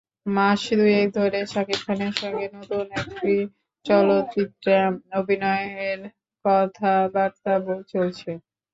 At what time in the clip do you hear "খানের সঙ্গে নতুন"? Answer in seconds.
1.85-2.85